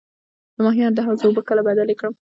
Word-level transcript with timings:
د 0.55 0.57
ماهیانو 0.65 0.95
د 0.97 0.99
حوض 1.05 1.19
اوبه 1.23 1.41
کله 1.49 1.61
بدلې 1.67 1.95
کړم؟ 1.99 2.13